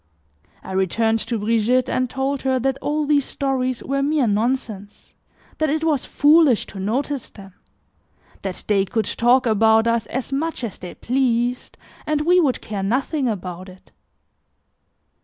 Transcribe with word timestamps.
I 0.63 0.71
returned 0.71 1.19
to 1.19 1.37
Brigitte 1.37 1.87
and 1.87 2.09
told 2.09 2.41
her 2.41 2.57
that 2.57 2.79
all 2.81 3.05
these 3.05 3.23
stories 3.23 3.83
were 3.83 4.01
mere 4.01 4.25
nonsense, 4.25 5.13
that 5.59 5.69
it 5.69 5.83
was 5.83 6.07
foolish 6.07 6.65
to 6.73 6.79
notice 6.79 7.29
them; 7.29 7.53
that 8.41 8.63
they 8.67 8.83
could 8.83 9.05
talk 9.05 9.45
about 9.45 9.85
us 9.85 10.07
as 10.07 10.31
much 10.31 10.63
as 10.63 10.79
they 10.79 10.95
pleased 10.95 11.77
and 12.07 12.21
we 12.21 12.39
would 12.39 12.61
care 12.61 12.81
nothing 12.81 13.29
about 13.29 13.69
it. 13.69 13.91